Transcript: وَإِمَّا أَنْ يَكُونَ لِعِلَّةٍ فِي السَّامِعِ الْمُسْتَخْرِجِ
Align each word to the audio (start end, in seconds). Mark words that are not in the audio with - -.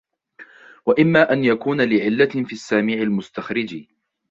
وَإِمَّا 0.85 1.33
أَنْ 1.33 1.43
يَكُونَ 1.43 1.81
لِعِلَّةٍ 1.81 2.27
فِي 2.43 2.53
السَّامِعِ 2.53 2.93
الْمُسْتَخْرِجِ 2.93 3.85